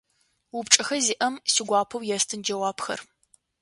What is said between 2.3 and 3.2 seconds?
джэуапхэр.